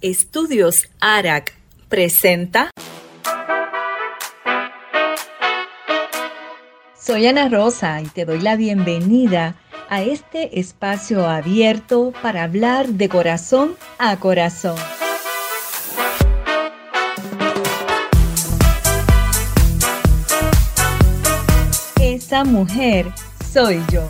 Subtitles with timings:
[0.00, 1.54] Estudios ARAC
[1.88, 2.70] presenta.
[6.96, 9.56] Soy Ana Rosa y te doy la bienvenida
[9.88, 14.76] a este espacio abierto para hablar de corazón a corazón.
[22.00, 23.12] Esa mujer
[23.52, 24.08] soy yo.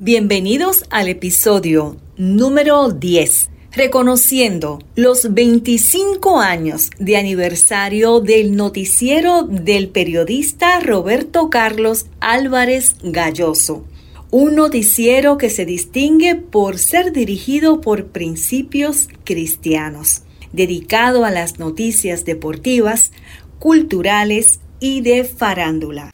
[0.00, 10.80] Bienvenidos al episodio número 10, reconociendo los 25 años de aniversario del noticiero del periodista
[10.80, 13.84] Roberto Carlos Álvarez Galloso.
[14.30, 22.24] Un noticiero que se distingue por ser dirigido por principios cristianos, dedicado a las noticias
[22.24, 23.12] deportivas,
[23.58, 26.10] culturales y de farándula.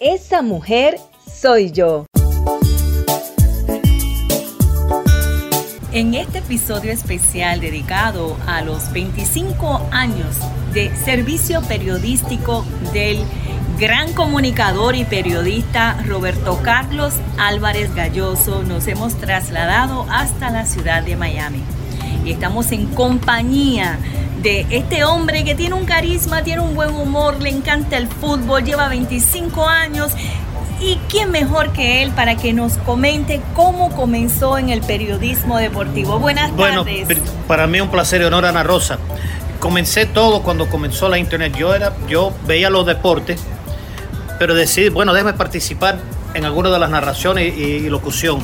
[0.00, 0.98] Esa mujer
[1.40, 2.06] soy yo.
[5.94, 10.38] En este episodio especial dedicado a los 25 años
[10.72, 13.22] de servicio periodístico del
[13.78, 21.14] gran comunicador y periodista Roberto Carlos Álvarez Galloso, nos hemos trasladado hasta la ciudad de
[21.14, 21.60] Miami.
[22.24, 23.98] Y estamos en compañía
[24.42, 28.64] de este hombre que tiene un carisma, tiene un buen humor, le encanta el fútbol,
[28.64, 30.12] lleva 25 años
[30.82, 36.18] ¿Y quién mejor que él para que nos comente cómo comenzó en el periodismo deportivo?
[36.18, 37.06] Buenas tardes.
[37.06, 38.98] Bueno, para mí es un placer y honor, Ana Rosa.
[39.60, 41.54] Comencé todo cuando comenzó la internet.
[41.56, 43.40] Yo, era, yo veía los deportes,
[44.40, 46.00] pero decidí, bueno, déjame participar
[46.34, 48.40] en alguna de las narraciones y, locución.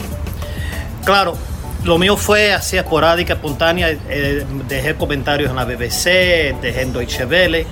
[1.04, 1.36] Claro,
[1.82, 3.90] lo mío fue así esporádica, espontánea.
[4.08, 7.66] Eh, dejé comentarios en la BBC, dejé en Deutsche Welle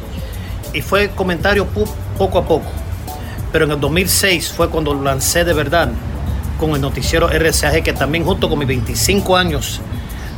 [0.72, 1.68] y fue comentario
[2.18, 2.85] poco a poco
[3.56, 5.88] pero en el 2006 fue cuando lancé de verdad
[6.60, 9.80] con el noticiero RCAG, que también junto con mis 25 años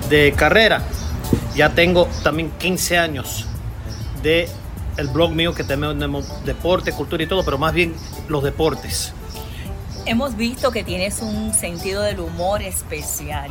[0.09, 0.85] de carrera,
[1.57, 3.45] ya tengo también 15 años
[4.23, 4.49] de
[4.99, 7.93] el blog mío que tenemos deporte, cultura y todo, pero más bien
[8.29, 9.13] los deportes.
[10.07, 13.51] Hemos visto que tienes un sentido del humor especial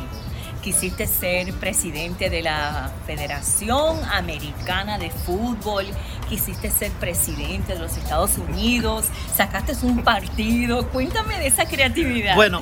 [0.68, 5.86] quisiste ser presidente de la Federación Americana de Fútbol,
[6.28, 10.88] quisiste ser presidente de los Estados Unidos, sacaste un partido.
[10.88, 12.34] Cuéntame de esa creatividad.
[12.34, 12.60] Bueno,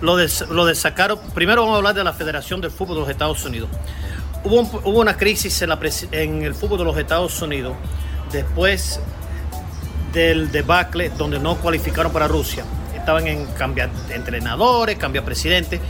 [0.00, 3.10] lo de, lo sacar, primero vamos a hablar de la Federación del Fútbol de los
[3.10, 3.68] Estados Unidos.
[4.44, 4.60] Hubo,
[4.98, 5.70] una crisis en,
[6.12, 7.74] en el fútbol de los Estados Unidos
[8.32, 9.00] después
[10.12, 12.64] del debacle donde no cualificaron para Rusia.
[12.94, 15.80] Estaban en cambiar entrenadores, cambiar presidente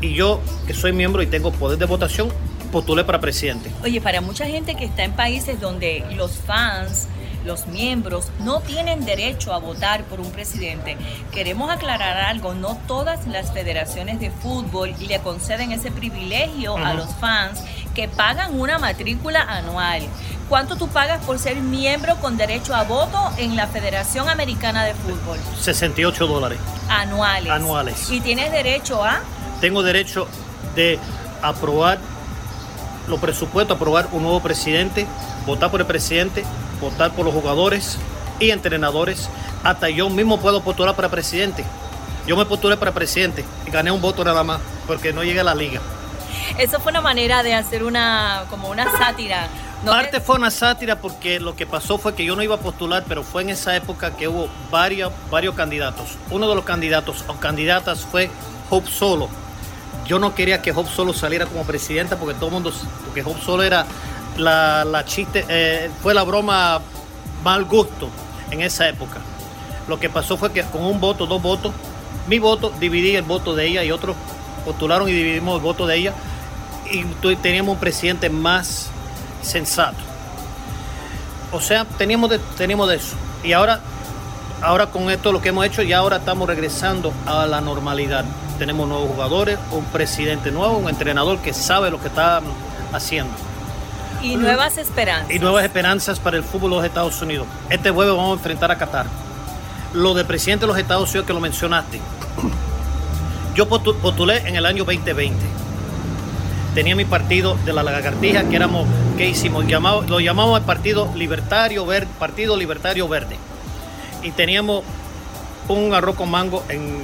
[0.00, 2.28] y yo, que soy miembro y tengo poder de votación,
[2.72, 3.70] postulé para presidente.
[3.84, 7.06] Oye, para mucha gente que está en países donde los fans,
[7.44, 10.96] los miembros no tienen derecho a votar por un presidente.
[11.32, 17.14] Queremos aclarar algo, no todas las federaciones de fútbol le conceden ese privilegio a los
[17.16, 17.62] fans
[17.94, 20.02] que pagan una matrícula anual.
[20.48, 24.94] ¿Cuánto tú pagas por ser miembro con derecho a voto en la Federación Americana de
[24.94, 25.38] Fútbol?
[25.58, 26.58] 68 dólares.
[26.88, 27.50] Anuales.
[27.50, 28.10] Anuales.
[28.10, 29.20] Y tienes derecho a
[29.62, 30.26] tengo derecho
[30.74, 30.98] de
[31.40, 32.00] aprobar
[33.08, 35.06] los presupuestos, aprobar un nuevo presidente,
[35.46, 36.44] votar por el presidente,
[36.80, 37.98] votar por los jugadores
[38.38, 39.28] y entrenadores.
[39.64, 41.64] Hasta yo mismo puedo postular para presidente.
[42.26, 45.44] Yo me postulé para presidente y gané un voto nada más porque no llegué a
[45.44, 45.80] la liga.
[46.58, 49.48] Eso fue una manera de hacer una como una sátira.
[49.84, 53.04] Parte fue una sátira porque lo que pasó fue que yo no iba a postular,
[53.08, 56.16] pero fue en esa época que hubo varios, varios candidatos.
[56.30, 58.30] Uno de los candidatos o candidatas fue
[58.70, 59.28] Hope Solo,
[60.06, 62.72] yo no quería que Hope Solo saliera como presidenta porque todo el mundo,
[63.04, 63.86] porque Hope Solo era
[64.36, 66.80] la, chiste, eh, fue la broma
[67.44, 68.08] mal gusto
[68.50, 69.20] en esa época.
[69.88, 71.72] Lo que pasó fue que con un voto, dos votos,
[72.28, 74.16] mi voto, dividí el voto de ella y otros
[74.64, 76.14] postularon y dividimos el voto de ella
[76.90, 77.04] y
[77.36, 78.90] teníamos un presidente más
[79.42, 79.98] sensato.
[81.52, 83.16] O sea, teníamos de, teníamos de eso.
[83.44, 83.80] Y ahora,
[84.62, 88.24] ahora con esto lo que hemos hecho, ya ahora estamos regresando a la normalidad
[88.62, 92.40] tenemos nuevos jugadores, un presidente nuevo, un entrenador que sabe lo que está
[92.92, 93.32] haciendo.
[94.22, 95.34] Y nuevas esperanzas.
[95.34, 97.48] Y nuevas esperanzas para el fútbol de los Estados Unidos.
[97.70, 99.06] Este jueves vamos a enfrentar a Qatar.
[99.94, 102.00] Lo de presidente de los Estados Unidos que lo mencionaste.
[103.56, 105.34] Yo postulé en el año 2020.
[106.76, 108.86] Tenía mi partido de la lagartija que éramos,
[109.18, 109.64] ¿qué hicimos?
[109.64, 113.36] lo llamamos el Partido Libertario Verde, Partido Libertario Verde.
[114.22, 114.84] Y teníamos
[115.68, 116.98] un arroz con mango en,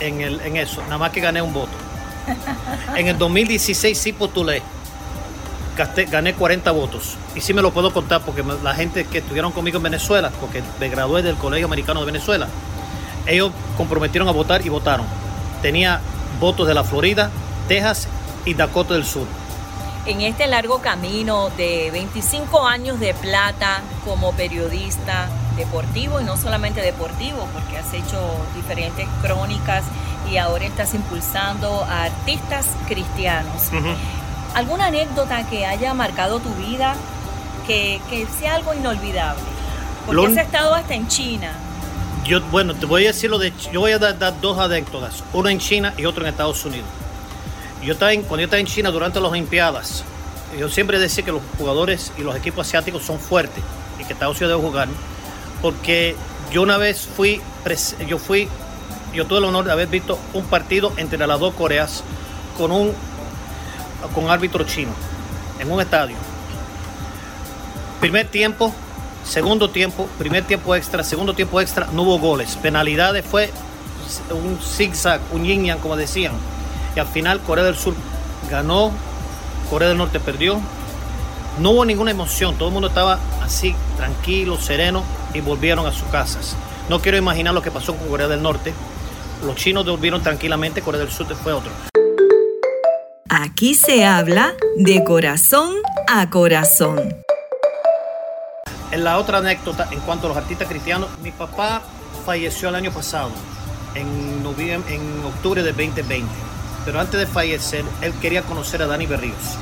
[0.00, 1.72] en, el, en eso, nada más que gané un voto.
[2.94, 4.62] En el 2016 sí postulé,
[6.10, 7.16] gané 40 votos.
[7.34, 10.62] Y sí me lo puedo contar porque la gente que estuvieron conmigo en Venezuela, porque
[10.78, 12.48] me gradué del Colegio Americano de Venezuela,
[13.26, 15.06] ellos comprometieron a votar y votaron.
[15.62, 16.00] Tenía
[16.38, 17.30] votos de la Florida,
[17.68, 18.08] Texas
[18.44, 19.26] y Dakota del Sur.
[20.06, 25.28] En este largo camino de 25 años de plata como periodista
[25.60, 28.18] deportivo y no solamente deportivo, porque has hecho
[28.56, 29.84] diferentes crónicas
[30.30, 33.70] y ahora estás impulsando a artistas cristianos.
[34.54, 36.94] ¿Alguna anécdota que haya marcado tu vida
[37.66, 38.00] que,
[38.38, 39.42] sea algo inolvidable?
[40.06, 41.52] Porque has estado hasta en China.
[42.24, 43.52] Yo, bueno, te voy a decir lo de.
[43.72, 46.88] Yo voy a dar, dos anécdotas, uno en China y otro en Estados Unidos.
[47.82, 50.04] Yo estaba cuando yo estaba en China durante las Olimpiadas,
[50.58, 53.62] yo siempre decía que los jugadores y los equipos asiáticos son fuertes
[53.98, 54.88] y que Estados Unidos debe jugar,
[55.62, 56.16] porque
[56.52, 57.40] yo una vez fui,
[58.06, 58.48] yo fui,
[59.12, 62.02] yo tuve el honor de haber visto un partido entre las dos Coreas
[62.56, 62.92] con un
[64.14, 64.92] con árbitro chino
[65.58, 66.16] en un estadio.
[68.00, 68.72] Primer tiempo,
[69.24, 72.56] segundo tiempo, primer tiempo extra, segundo tiempo extra, no hubo goles.
[72.56, 73.50] Penalidades fue
[74.30, 76.32] un zigzag, un yin yang, como decían.
[76.96, 77.94] Y al final Corea del Sur
[78.50, 78.90] ganó,
[79.68, 80.60] Corea del Norte perdió.
[81.58, 85.02] No hubo ninguna emoción, todo el mundo estaba así, tranquilo, sereno,
[85.34, 86.56] y volvieron a sus casas.
[86.88, 88.72] No quiero imaginar lo que pasó con Corea del Norte.
[89.44, 91.70] Los chinos volvieron tranquilamente, Corea del Sur fue otro.
[93.28, 95.74] Aquí se habla de corazón
[96.08, 97.22] a corazón.
[98.90, 101.82] En la otra anécdota, en cuanto a los artistas cristianos, mi papá
[102.26, 103.30] falleció el año pasado,
[103.94, 104.42] en,
[104.88, 106.26] en octubre de 2020.
[106.84, 109.58] Pero antes de fallecer, él quería conocer a Dani Berríos.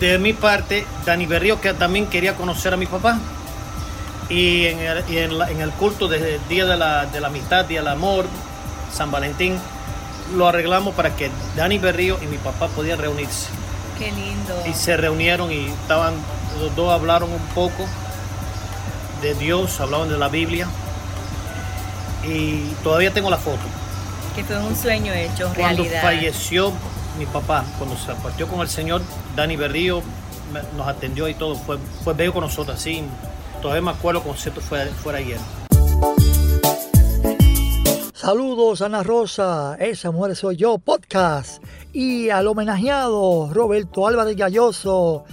[0.00, 3.18] De mi parte, Dani Berríos que también quería conocer a mi papá.
[4.30, 8.26] Y en el, culto del Día de la, de la Amistad, Día del Amor,
[8.92, 9.58] San Valentín,
[10.36, 13.48] lo arreglamos para que Dani Berrío y mi papá podían reunirse.
[13.98, 14.54] Qué lindo.
[14.66, 16.14] Y se reunieron y estaban,
[16.58, 17.86] los dos hablaron un poco
[19.20, 20.66] de Dios, hablaban de la Biblia.
[22.24, 23.60] Y todavía tengo la foto.
[24.34, 26.72] Que fue un sueño hecho cuando falleció
[27.20, 29.02] mi papá, cuando se partió con el Señor,
[29.36, 30.00] Dani Berrío
[30.74, 31.54] nos atendió y todo.
[31.54, 33.04] Fue, fue bello con nosotros, así.
[33.60, 35.38] Todavía me acuerdo como si esto fuera, fuera ayer.
[38.14, 41.62] Saludos Ana Rosa, esa mujer soy yo, podcast.
[41.92, 45.24] Y al homenajeado Roberto Álvarez Galloso,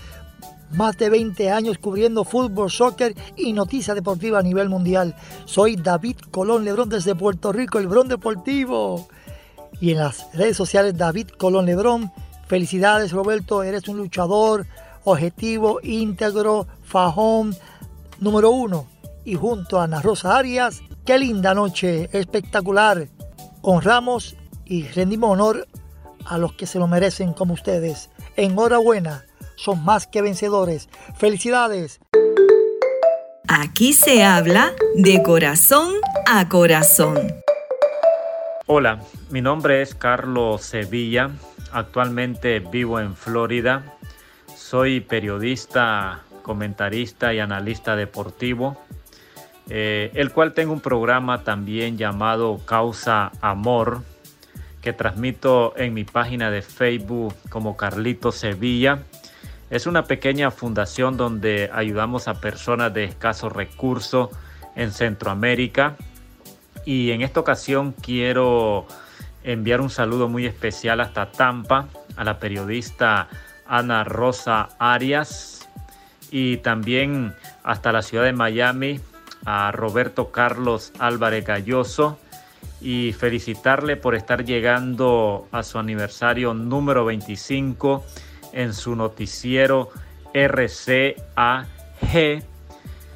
[0.72, 5.16] más de 20 años cubriendo fútbol, soccer y noticias deportivas a nivel mundial.
[5.46, 9.08] Soy David Colón Lebrón desde Puerto Rico, el Brón Deportivo.
[9.80, 12.12] Y en las redes sociales David Colón Lebrón.
[12.48, 14.66] Felicidades Roberto, eres un luchador,
[15.04, 17.56] objetivo, íntegro, fajón,
[18.20, 18.88] número uno.
[19.26, 23.08] Y junto a Ana Rosa Arias, Qué linda noche, espectacular.
[23.62, 24.36] Honramos
[24.66, 25.66] y rendimos honor
[26.26, 28.10] a los que se lo merecen como ustedes.
[28.36, 29.24] Enhorabuena,
[29.56, 30.90] son más que vencedores.
[31.16, 32.02] Felicidades.
[33.48, 35.94] Aquí se habla de corazón
[36.26, 37.18] a corazón.
[38.70, 39.00] Hola,
[39.30, 41.30] mi nombre es Carlos Sevilla.
[41.72, 43.96] Actualmente vivo en Florida.
[44.58, 48.76] Soy periodista, comentarista y analista deportivo.
[49.70, 54.02] Eh, el cual tengo un programa también llamado Causa Amor,
[54.82, 59.00] que transmito en mi página de Facebook como Carlito Sevilla.
[59.70, 64.30] Es una pequeña fundación donde ayudamos a personas de escasos recursos
[64.76, 65.96] en Centroamérica.
[66.88, 68.88] Y en esta ocasión quiero
[69.44, 73.28] enviar un saludo muy especial hasta Tampa a la periodista
[73.68, 75.68] Ana Rosa Arias
[76.32, 79.02] y también hasta la ciudad de Miami
[79.44, 82.20] a Roberto Carlos Álvarez Galloso
[82.80, 88.06] y felicitarle por estar llegando a su aniversario número 25
[88.54, 89.90] en su noticiero
[90.34, 91.68] RCAG.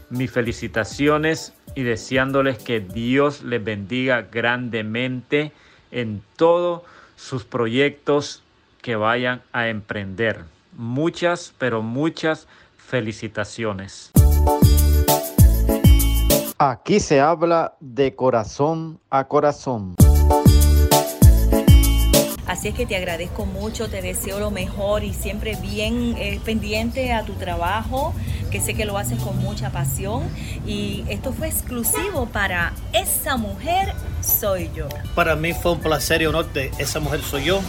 [0.10, 5.52] Mis felicitaciones y deseándoles que Dios les bendiga grandemente
[5.92, 6.84] en todos
[7.16, 8.44] sus proyectos
[8.82, 10.44] que vayan a emprender.
[10.76, 12.48] Muchas, pero muchas
[12.78, 14.12] felicitaciones.
[16.58, 19.96] Aquí se habla de corazón a corazón.
[22.62, 27.12] Así es que te agradezco mucho, te deseo lo mejor y siempre bien eh, pendiente
[27.12, 28.14] a tu trabajo,
[28.52, 30.30] que sé que lo haces con mucha pasión.
[30.64, 33.92] Y esto fue exclusivo para Esa Mujer
[34.22, 34.88] Soy Yo.
[35.16, 37.62] Para mí fue un placer y honor de Esa Mujer Soy Yo.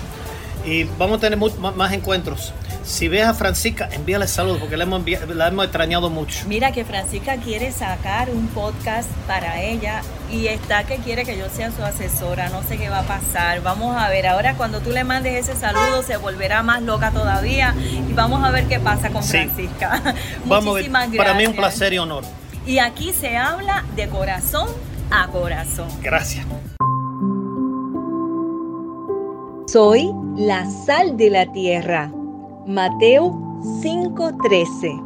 [0.64, 2.52] Y vamos a tener más encuentros.
[2.84, 6.44] Si ves a Francisca, envíale saludos porque la hemos, la hemos extrañado mucho.
[6.46, 11.48] Mira que Francisca quiere sacar un podcast para ella y está que quiere que yo
[11.48, 12.48] sea su asesora.
[12.48, 13.62] No sé qué va a pasar.
[13.62, 14.26] Vamos a ver.
[14.26, 18.50] Ahora cuando tú le mandes ese saludo se volverá más loca todavía y vamos a
[18.50, 20.02] ver qué pasa con Francisca.
[20.46, 21.24] vamos Muchísimas gracias.
[21.24, 22.24] Para mí un placer y honor.
[22.66, 24.68] Y aquí se habla de corazón
[25.10, 25.88] a corazón.
[26.00, 26.46] Gracias.
[29.66, 32.10] Soy la sal de la tierra.
[32.66, 33.32] Mateo
[33.82, 34.98] 5:13.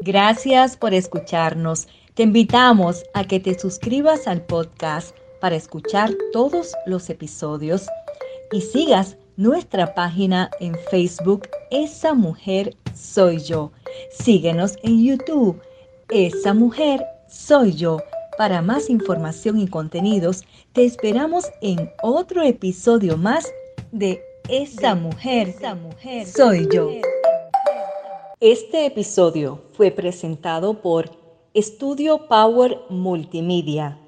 [0.00, 1.88] Gracias por escucharnos.
[2.14, 7.86] Te invitamos a que te suscribas al podcast para escuchar todos los episodios
[8.52, 13.72] y sigas nuestra página en Facebook Esa Mujer Soy Yo.
[14.10, 15.60] Síguenos en YouTube
[16.08, 17.98] Esa Mujer Soy Yo.
[18.36, 23.52] Para más información y contenidos, te esperamos en otro episodio más
[23.92, 26.90] de Esa Mujer, Esa Mujer Soy Yo.
[28.40, 31.10] Este episodio fue presentado por
[31.54, 34.03] Estudio Power Multimedia